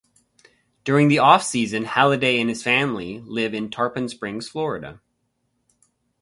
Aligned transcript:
During 0.83 1.09
the 1.09 1.17
offseason, 1.17 1.85
Halladay 1.85 2.39
and 2.41 2.49
his 2.49 2.63
family 2.63 3.19
live 3.19 3.53
in 3.53 3.69
Tarpon 3.69 4.09
Springs, 4.09 4.49
Florida. 4.49 4.99